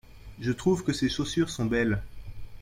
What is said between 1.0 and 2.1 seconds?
chaussures sont belles.